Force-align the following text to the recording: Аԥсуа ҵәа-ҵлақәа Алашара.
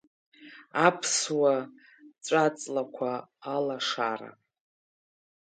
Аԥсуа 0.85 1.55
ҵәа-ҵлақәа 2.25 3.11
Алашара. 3.55 4.31